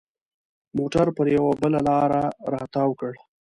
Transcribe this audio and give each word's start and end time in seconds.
موټر 0.77 1.07
پر 1.17 1.27
یوه 1.37 1.53
بله 1.61 1.79
لاره 1.87 2.23
را 2.51 2.61
تاو 2.73 2.91
کړ. 2.99 3.13